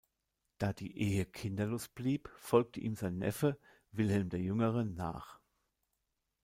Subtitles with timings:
[0.57, 3.59] Da die Ehe kinderlos blieb, folgte ihm sein Neffe
[3.91, 5.39] Wilhelm der Jüngere nach.